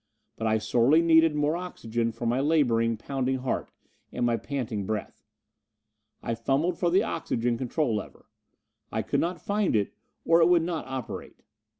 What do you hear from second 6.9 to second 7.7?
oxygen